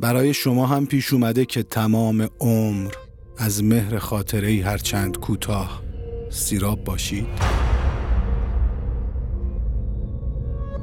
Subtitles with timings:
[0.00, 2.92] برای شما هم پیش اومده که تمام عمر
[3.38, 5.82] از مهر خاطره هرچند کوتاه
[6.30, 7.26] سیراب باشید؟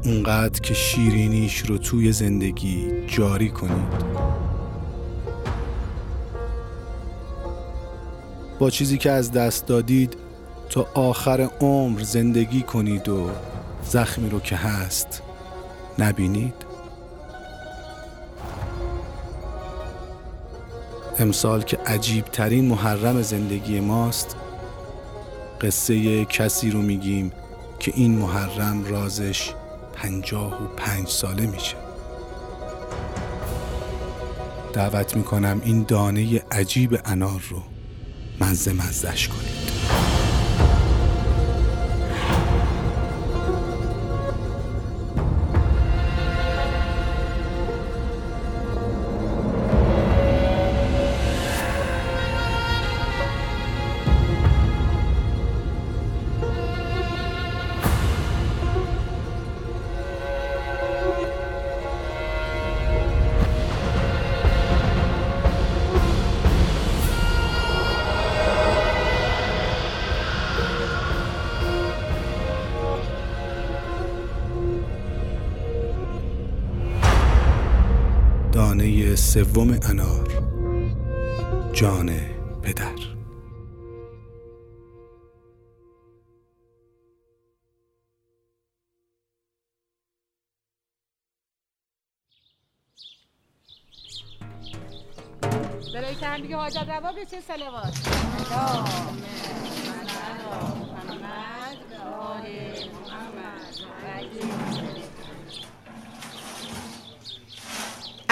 [0.06, 4.06] اونقدر که شیرینیش رو توی زندگی جاری کنید.
[8.60, 10.18] با چیزی که از دست دادید
[10.70, 13.30] تا آخر عمر زندگی کنید و
[13.84, 15.22] زخمی رو که هست
[16.00, 16.75] نبینید؟
[21.20, 24.36] امسال که عجیب ترین محرم زندگی ماست
[25.62, 27.32] قصه کسی رو میگیم
[27.80, 29.52] که این محرم رازش
[29.94, 31.76] پنجاه و پنج ساله میشه.
[34.74, 37.62] دعوت می‌کنم این دانه عجیب انار رو
[38.42, 39.65] مزه مزدش کنید
[79.36, 80.28] سوم انار.
[81.74, 82.20] جان
[82.64, 82.96] پدر.
[95.94, 97.94] برای که هم دیگه حاجت روا بسه سلوات.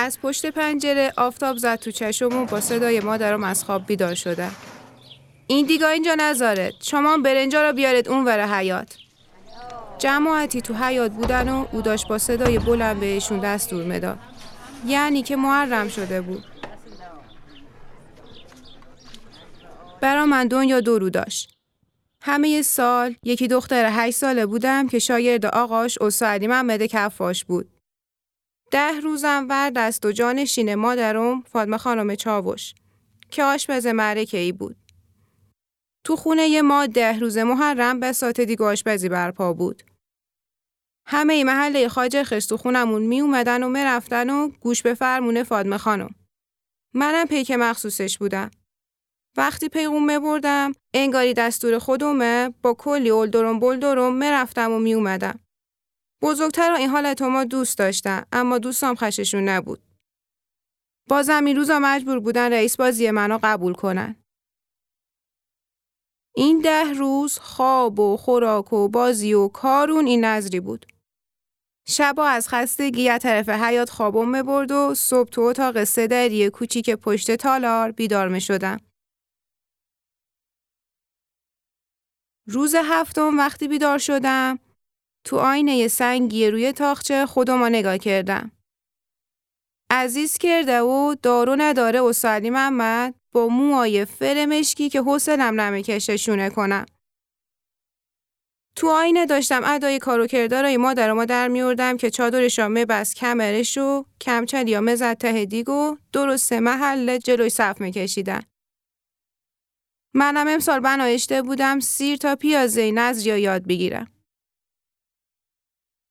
[0.03, 4.51] از پشت پنجره آفتاب زد تو چشم و با صدای مادرم از خواب بیدار شدم.
[5.47, 6.73] این دیگه اینجا نذارد.
[6.81, 8.97] شما برنجا را بیارید اون ور حیات.
[9.97, 14.19] جماعتی تو حیات بودن و او داشت با صدای بلند بهشون دستور می‌داد.
[14.87, 16.45] یعنی که محرم شده بود.
[20.01, 21.57] برا من دنیا دو رو داشت.
[22.21, 27.69] همه سال یکی دختر هشت ساله بودم که شاگرد آقاش استاد محمد کفاش بود.
[28.71, 32.73] ده روزم ور دست و جانشین مادرم فاطمه خانم چاوش
[33.31, 34.75] که آشپز معرکه ای بود.
[36.03, 39.83] تو خونه ما ده روز محرم به ساعت دیگه آشپزی برپا بود.
[41.05, 44.93] همه ای محله خاجه خش تو خونمون می اومدن و می رفتن و گوش به
[44.93, 46.15] فرمونه فاطمه خانم.
[46.93, 48.51] منم پیک مخصوصش بودم.
[49.37, 55.39] وقتی پیغومه بردم انگاری دستور خودمه با کلی اولدرم بلدرم می رفتم و می اومدم.
[56.23, 59.83] بزرگتر این حالت ما دوست داشتن اما دوستام خششون نبود.
[61.09, 64.15] بازم این روزا مجبور بودن رئیس بازی منو قبول کنن.
[66.35, 70.85] این ده روز خواب و خوراک و بازی و کارون این نظری بود.
[71.87, 77.35] شبا از خستگی یه طرف حیات خوابم مبرد و صبح تو اتاق سدری کوچیک پشت
[77.35, 78.77] تالار بیدار می شدم.
[82.47, 84.59] روز هفتم وقتی بیدار شدم
[85.25, 88.51] تو آینه سنگی روی تاخچه خودم نگاه کردم.
[89.89, 96.49] عزیز کرده و دارو نداره و سالی محمد با موهای فرمشکی که حوصلم نمی‌کشه شونه
[96.49, 96.85] کنم.
[98.75, 103.77] تو آینه داشتم ادای کارو کردارای مادر ما در میوردم که چادرش را مبست کمرش
[103.77, 108.41] و کمچل یا مزد ته دیگو درست محل جلوی صف میکشیدن.
[110.13, 114.12] منم امسال بنایشته بودم سیر تا پیازه نزر یا یاد بگیرم.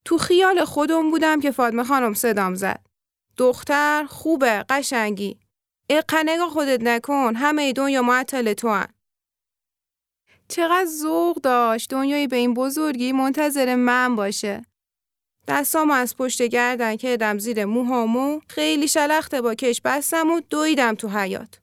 [0.04, 2.86] تو خیال خودم بودم که فاطمه خانم صدام زد.
[3.36, 5.38] دختر خوبه قشنگی.
[5.90, 8.88] اقنگا خودت نکن همه دنیا معطل تو هن.
[10.48, 14.62] چقدر ذوق داشت دنیای به این بزرگی منتظر من باشه.
[15.48, 21.08] دستامو از پشت گردن کردم زیر موهامو خیلی شلخته با کش بستم و دویدم تو
[21.08, 21.60] حیات.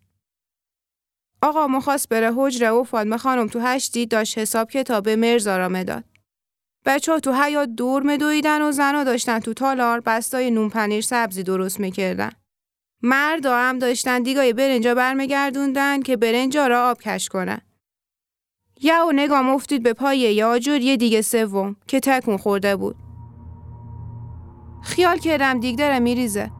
[1.41, 6.03] آقا مخواست بره حجره و فاطمه خانم تو هشتی داشت حساب کتاب مرزا را مداد.
[6.89, 11.43] بچه ها تو حیات دور مدویدن و زنا داشتن تو تالار بستای نون پنیر سبزی
[11.43, 12.29] درست می‌کردن.
[13.03, 17.61] مردا هم داشتن دیگای برنجا برمیگردوندن که برنجا را آب کش کنن.
[18.81, 22.95] یه و نگاه مفتید به پای یه آجور یه دیگه سوم که تکون خورده بود.
[24.83, 26.51] خیال کردم دیگ داره میریزه.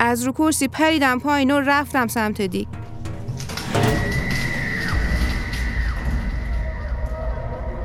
[0.00, 2.68] از رو کرسی پریدم پایین و رفتم سمت دیگ.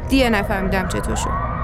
[0.10, 1.56] دیگه نفهمیدم چطور شد.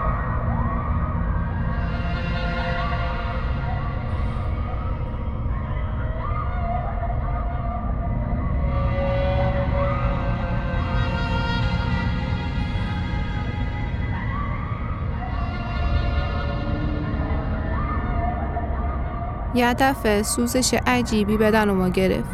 [19.54, 22.30] یه دفعه سوزش عجیبی بدن ما گرفت.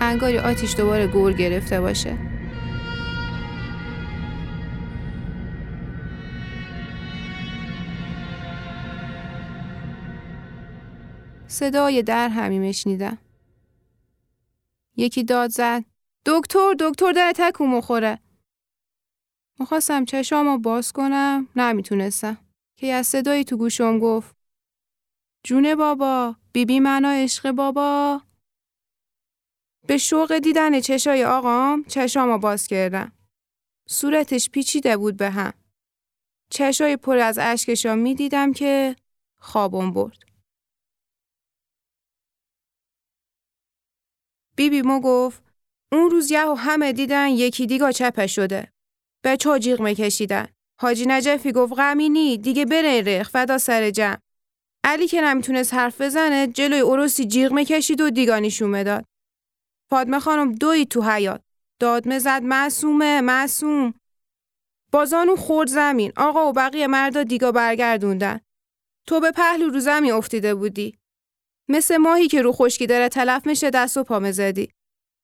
[0.00, 2.31] انگاری آتیش دوباره گور گرفته باشه.
[11.52, 13.18] صدای در همی مشنیدم.
[14.96, 15.84] یکی داد زد.
[16.26, 18.18] دکتر دکتر در تکو مخوره.
[19.58, 22.38] می‌خواستم چشامو باز کنم نمی‌تونستم
[22.76, 24.36] که از صدایی تو گوشم گفت
[25.44, 28.20] جون بابا بیبی منو عشق بابا
[29.86, 33.12] به شوق دیدن چشای آقام چشامو باز کردم
[33.88, 35.52] صورتش پیچیده بود به هم
[36.50, 38.96] چشای پر از اشکشا می دیدم که
[39.38, 40.31] خوابم برد
[44.56, 45.42] بیبی مو گفت
[45.92, 48.72] اون روز یهو همه دیدن یکی دیگا چپه شده
[49.44, 50.48] ها جیغ میکشیدن.
[50.80, 54.18] حاجی نجفی گفت غمینی دیگه بره رخ فدا سر جمع.
[54.84, 59.04] علی که نمی‌تونست حرف بزنه جلوی اروسی جیغ می‌کشید و دیگانیشون داد.
[59.90, 61.40] فاطمه خانم دوی تو حیات.
[61.80, 63.94] داد زد معصومه معصوم.
[64.92, 66.12] بازانو خورد زمین.
[66.16, 68.40] آقا و بقیه مردا دیگا برگردوندن.
[69.06, 70.98] تو به پهلو رو زمین افتیده بودی.
[71.68, 74.68] مثل ماهی که رو خشکی داره تلف میشه دست و پا زدی.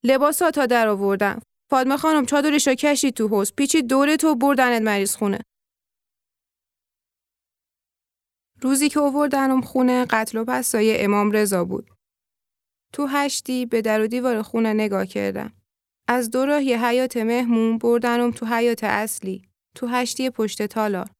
[0.05, 1.41] لباسا تا در آوردم.
[1.71, 5.39] فاطمه خانم چادرشو کشید تو حوز پیچید دوره تو بردنت مریض خونه.
[8.61, 11.91] روزی که اووردنم خونه قتل و پسای امام رضا بود.
[12.93, 15.53] تو هشتی به در و دیوار خونه نگاه کردم.
[16.09, 19.43] از دو راه یه حیات مهمون بردنم تو حیات اصلی.
[19.75, 21.11] تو هشتی پشت تالار.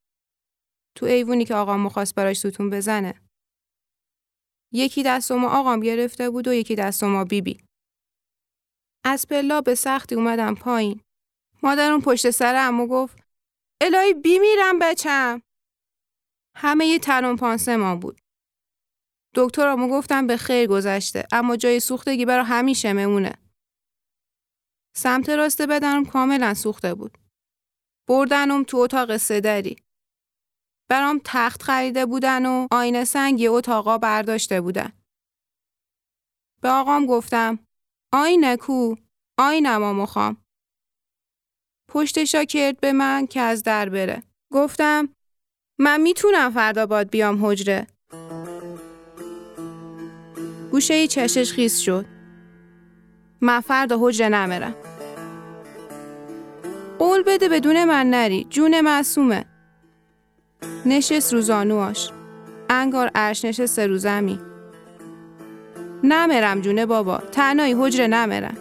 [0.97, 3.28] تو ایوونی که آقام مخواست براش ستون بزنه.
[4.73, 7.65] یکی دستم آقام گرفته بود و یکی دستم بیبی بی.
[9.05, 11.01] از پلا به سختی اومدم پایین.
[11.63, 13.19] مادرم پشت سر امو گفت
[13.81, 15.43] الهی بیمیرم بچم.
[16.57, 18.21] همه یه تنون پانسه ما بود.
[19.35, 23.39] دکترامو گفتم به خیر گذشته اما جای سوختگی برا همیشه ممونه.
[24.97, 27.19] سمت راست بدنم کاملا سوخته بود.
[28.09, 29.77] بردنم تو اتاق سدری.
[30.91, 34.93] برام تخت خریده بودن و آینه سنگی اتاقا برداشته بودن.
[36.61, 37.59] به آقام گفتم
[38.13, 38.95] آینه کو؟
[39.39, 40.37] آینما مخوام.
[41.89, 44.23] پشتشا کرد به من که از در بره.
[44.53, 45.09] گفتم
[45.79, 47.87] من می‌تونم فردا باد بیام حجره.
[50.71, 52.07] گوشه چشش خیس شد.
[53.41, 54.75] من فردا حجره نمیرم.
[56.99, 58.45] قول بده بدون من نری.
[58.51, 59.58] جون معصومه.
[60.87, 62.11] نشست روزانواش
[62.71, 64.39] انگار عرش نشسته رو زمین
[66.05, 68.57] نمیرم جونه بابا تنهایی حجره نمیرم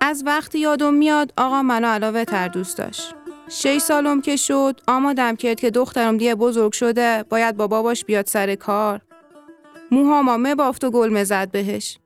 [0.00, 3.14] از وقتی یادم میاد آقا منو علاوه تر دوست داشت.
[3.56, 8.26] شش سالم که شد آمادم کرد که دخترم دیگه بزرگ شده باید با باباش بیاد
[8.26, 9.00] سر کار
[9.90, 11.98] موهاما بافت و گل مزد بهش.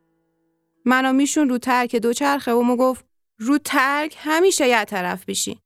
[0.84, 3.04] منو میشون رو ترک دو چرخه و مو گفت
[3.38, 5.58] رو ترک همیشه یه طرف بیشی.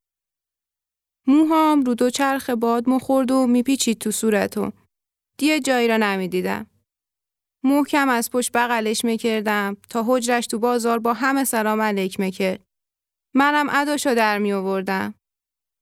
[1.27, 4.73] موهام رو دو چرخ باد مخورد و میپیچید تو صورتو.
[5.39, 6.67] دیگه جایی را نمی‌دیدم.
[7.65, 12.61] محکم از پشت بغلش می‌کردم تا حجرش تو بازار با همه سلام علیک می‌کرد.
[13.35, 15.15] منم اداشو در می آوردم.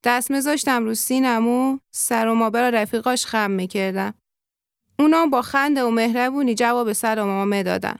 [0.05, 4.15] دست میذاشتم رو سینم و سر و ما برا رفیقاش خم می‌کردم.
[4.99, 7.97] اونا با خنده و مهربونی جواب سلام دادن.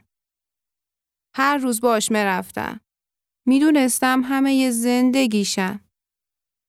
[1.35, 2.79] هر روز باش می‌رفتم.
[3.47, 5.79] می‌دونستم همه ی زندگیشم.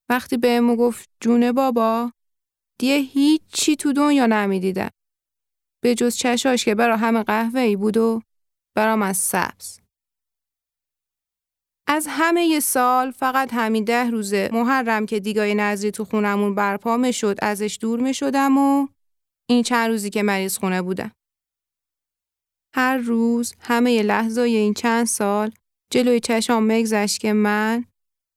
[0.09, 2.13] وقتی بهمو گفت جون بابا
[2.79, 4.91] دیگه هیچی تو دنیا نمی‌دیدم.
[5.83, 8.23] به جز چشاش که برا همه قهوه ای بود و
[8.77, 9.82] برام از سبز.
[11.95, 17.13] از همه سال فقط همین ده روزه محرم که دیگای نظری تو خونمون برپا می
[17.13, 18.89] شد ازش دور می شدم و
[19.49, 21.13] این چند روزی که مریض خونه بودم.
[22.75, 25.51] هر روز همه لحظای این چند سال
[25.91, 27.85] جلوی چشام مگذشت که من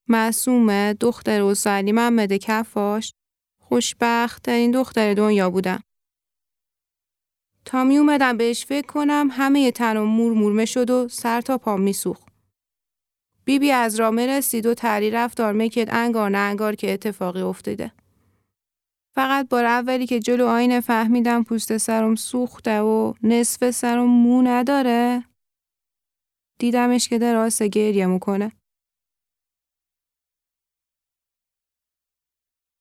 [0.07, 3.13] معصومه دختر سالی محمد کفاش
[3.59, 5.83] خوشبخت ترین دختر دنیا بودم.
[7.65, 11.93] تا می اومدم بهش فکر کنم همه تنم مورمه شد و سر تا پا می
[11.93, 12.24] سوخت.
[13.45, 17.91] بیبی بی از راه رسید و تری رفتار می‌کرد انگار نه انگار که اتفاقی افتاده.
[19.15, 25.23] فقط بار اولی که جلو آینه فهمیدم پوست سرم سوخته و نصف سرم مو نداره
[26.59, 28.51] دیدمش که در آسه گریه می‌کنه.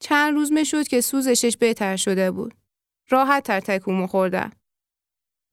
[0.01, 2.55] چند روز می شد که سوزشش بهتر شده بود.
[3.09, 4.51] راحت تر تکومو خوردم.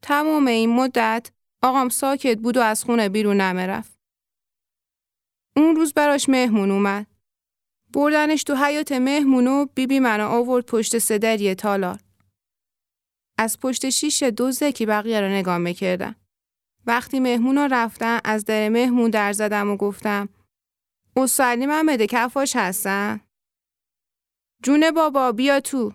[0.02, 1.32] تمام این مدت
[1.64, 3.91] آقام ساکت بود و از خونه بیرون نمی‌رفت.
[5.56, 7.08] اون روز براش مهمون اومد.
[7.94, 12.00] بردنش تو حیات مهمونو بیبی منو آورد پشت صدری تالار.
[13.38, 16.16] از پشت شیش دوزه که بقیه رو نگاه می‌کردم.
[16.86, 20.30] وقتی مهمونا رفتن از در مهمون در زدم و گفتم
[21.16, 23.22] استادی محمد کفاش هستن؟
[24.64, 25.94] جون بابا بیا تو.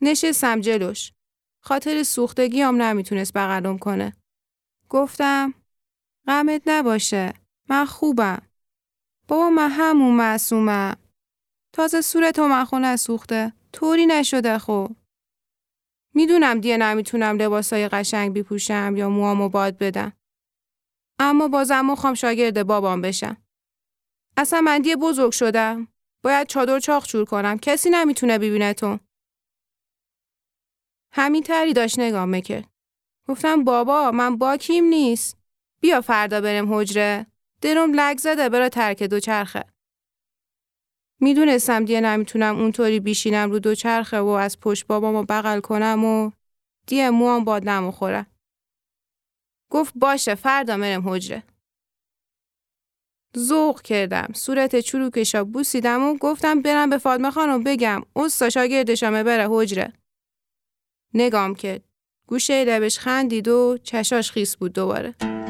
[0.00, 1.12] نشستم جلوش.
[1.62, 4.12] خاطر سوختگی هم نمی‌تونست بغلم کنه.
[4.88, 5.54] گفتم
[6.26, 7.41] غمت نباشه.
[7.72, 8.42] من خوبم.
[9.28, 10.96] بابا من همون معصومم.
[11.72, 13.52] تازه صورت و مخونه سوخته.
[13.72, 14.90] طوری نشده خب.
[16.14, 20.12] می‌دونم دیگه نمی‌تونم لباسای قشنگ بپوشم یا موامو باد بدم.
[21.18, 23.36] اما بازم مخوام شاگرد بابام بشم.
[24.36, 25.88] اصلا من دیگه بزرگ شدم.
[26.24, 27.58] باید چادر چاخ چور کنم.
[27.58, 28.98] کسی نمی‌تونه ببینه تو.
[31.12, 32.68] همین تری داشت نگاه می‌کرد.
[33.28, 35.38] گفتم بابا من باکیم نیست.
[35.80, 37.31] بیا فردا بریم حجره.
[37.62, 39.64] درم لگ زده برا ترک دوچرخه.
[41.20, 46.30] می‌دونستم دیگه نمی‌تونم اونطوری بیشینم رو دوچرخه و از پشت بابامو بغل کنم و
[46.86, 48.26] دیگه موام باد نموخوره.
[49.70, 51.42] گفت باشه فردا مرم حجره.
[53.38, 54.32] ذوق کردم.
[54.34, 59.92] صورت چروکشا بوسیدم و گفتم برم به فاطمه خانم بگم استا شاگردشمه بره حجره.
[61.14, 61.82] نگام کرد.
[62.26, 65.41] گوشه لبش خندید و چشاش خیس بود دوباره.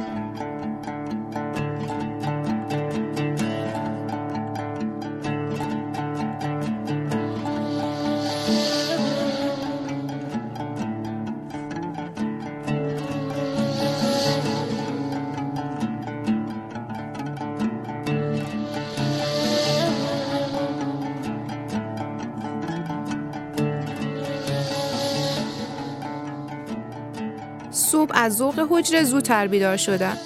[28.22, 30.16] از ذوق حجره زودتر بیدار شدم.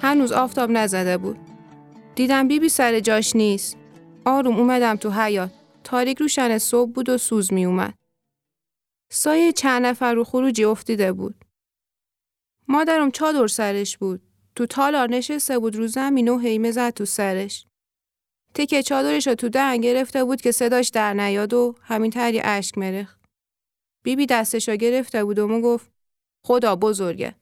[0.00, 1.38] هنوز آفتاب نزده بود.
[2.14, 3.76] دیدم بیبی بی سر جاش نیست.
[4.24, 5.50] آروم اومدم تو حیات.
[5.84, 7.94] تاریک روشن صبح بود و سوز می اومد.
[9.10, 11.44] سایه چند نفر رو خروجی افتیده بود.
[12.68, 14.22] مادرم چادر سرش بود.
[14.56, 17.66] تو تالار نشسته بود رو زمین و هیمه زد تو سرش.
[18.54, 22.78] تکه چادرش رو تو دهن گرفته بود که صداش در نیاد و همین تری اشک
[22.78, 23.16] مرخ.
[24.02, 25.91] بیبی بی دستش رو گرفته بود و گفت
[26.44, 27.34] خدا بزرگه.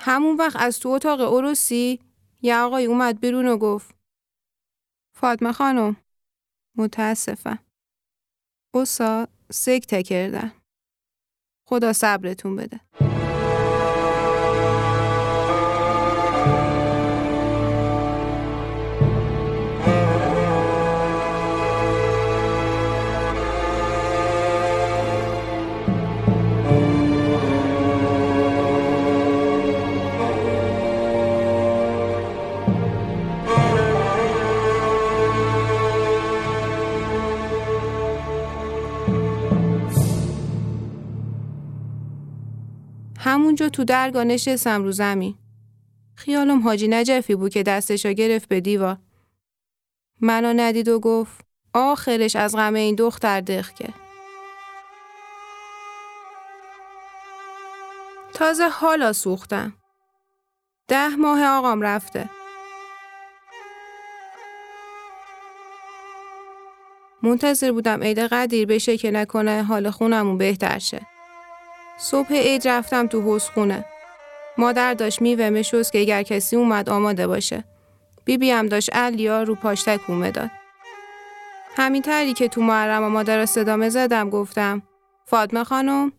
[0.00, 2.00] همون وقت از تو اتاق عروسی
[2.42, 3.94] یه آقای اومد بیرون و گفت
[5.14, 5.96] فاطمه خانم
[6.76, 7.58] متاسفم.
[8.74, 10.52] اوسا سکته کردن.
[11.68, 12.80] خدا صبرتون بده.
[43.50, 45.34] همونجا تو درگاه نشستم رو زمین.
[46.14, 48.98] خیالم حاجی نجفی بود که دستشو گرفت به دیوار.
[50.20, 53.70] منو ندید و گفت آخرش از غم این دختر دخ
[58.34, 59.72] تازه حالا سوختم.
[60.88, 62.30] ده ماه آقام رفته.
[67.22, 71.09] منتظر بودم عید قدیر بشه که نکنه حال خونمون بهتر شه.
[72.02, 73.84] صبح عید رفتم تو حوز خونه.
[74.58, 77.64] مادر داشت میوه مشوز که اگر کسی اومد آماده باشه.
[78.24, 80.50] بیبی هم داشت علیا رو پاشتک اومه داد.
[81.76, 84.82] همین تری که تو محرم مادر را صدامه زدم گفتم
[85.24, 86.12] فاطمه خانم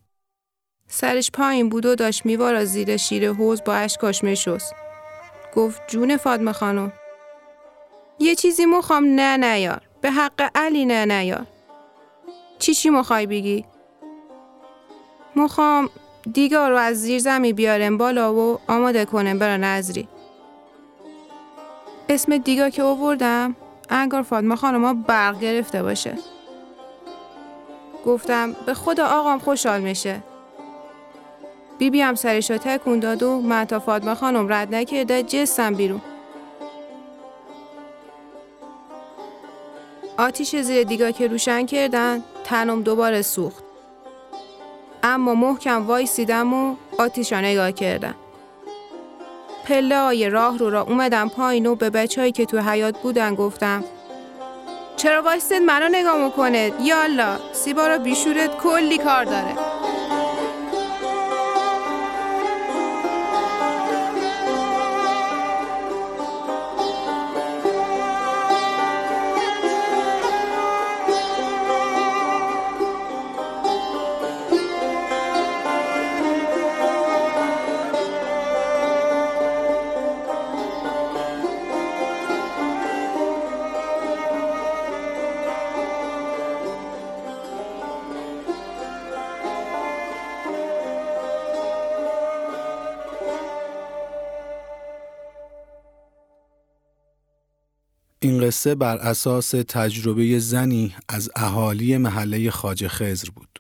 [0.88, 4.63] سرش پایین بود و داشت میوارا زیر شیر حوز با اشکاش مشوز.
[5.55, 6.93] گفت جون فاطمه خانم
[8.19, 11.47] یه چیزی مخوام نه نیار به حق علی نه نیار
[12.59, 13.65] چی چی مخوای بگی؟
[15.35, 15.89] مخوام
[16.33, 20.07] دیگا رو از زیر زمین بیارم بالا و آماده کنم برا نظری.
[22.09, 23.55] اسم دیگا که آوردم
[23.89, 26.17] انگار فاطمه خانم برق گرفته باشه.
[28.05, 30.23] گفتم به خدا آقام خوشحال میشه.
[31.77, 36.01] بیبی هم سرش رو تکون داد و من تا فاطمه خانم رد نکرده جستم بیرون.
[40.17, 43.71] آتیش زیر دیگا که روشن کردن تنم دوباره سوخت.
[45.03, 48.15] اما محکم وایسیدم و آتیش را نگاه کردم.
[49.65, 53.84] پله های راه رو را اومدم پایین و به بچههایی که تو حیات بودن گفتم
[54.98, 59.71] چرا وایستید منو نگاه می‌کنه یالا سیبا را بیشورت کلی کار داره
[98.24, 103.60] این قصه بر اساس تجربه زنی از اهالی محله خاج خزر بود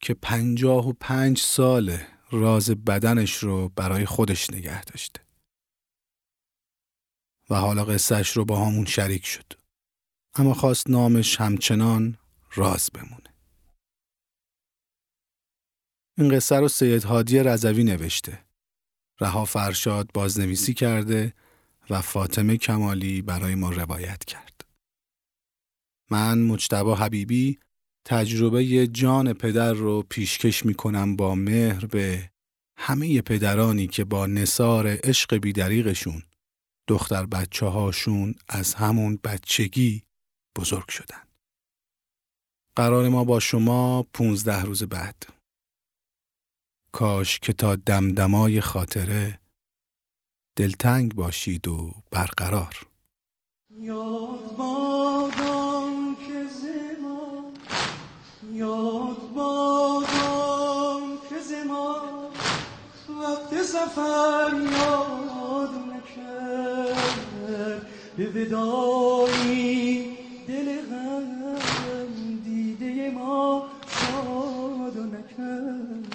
[0.00, 1.98] که پنجاه و پنج سال
[2.30, 5.20] راز بدنش رو برای خودش نگه داشته.
[7.50, 9.52] و حالا قصهش رو با همون شریک شد.
[10.34, 12.18] اما خواست نامش همچنان
[12.54, 13.34] راز بمونه.
[16.18, 18.44] این قصه رو سید هادی رضوی نوشته.
[19.20, 21.34] رها فرشاد بازنویسی کرده
[21.90, 24.60] و فاطمه کمالی برای ما روایت کرد.
[26.10, 27.58] من مجتبا حبیبی
[28.04, 32.30] تجربه جان پدر رو پیشکش می کنم با مهر به
[32.76, 36.22] همه پدرانی که با نصار عشق بیدریقشون
[36.88, 40.02] دختر بچه هاشون از همون بچگی
[40.56, 41.22] بزرگ شدن.
[42.76, 45.22] قرار ما با شما پونزده روز بعد.
[46.92, 49.39] کاش که تا دمدمای خاطره
[50.60, 52.76] دلتنگ باشید و برقرار.
[53.80, 57.44] یاد بادم که زمان
[58.52, 62.00] یاد بادم که زمان
[63.22, 67.16] وقت سفر یاد نکرد
[68.16, 70.16] به ودایی
[70.48, 71.58] دل غم
[72.44, 76.14] دیده ما شاد نکرد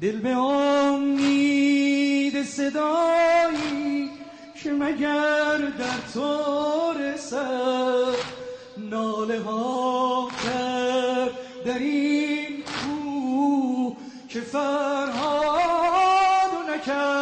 [0.00, 1.70] دل به امید
[2.32, 2.44] که
[4.90, 8.16] مگر در تو رسد
[8.78, 11.30] ناله ها کرد
[11.64, 13.96] در این کو
[14.28, 15.10] که فرهاد
[16.70, 17.19] نکرد.